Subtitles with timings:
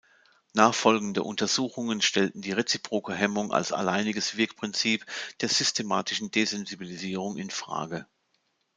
[0.55, 5.05] Nachfolgende Untersuchungen stellten die reziproke Hemmung als alleiniges Wirkprinzip
[5.41, 8.07] der Systematischen Desensibilisierung in Frage.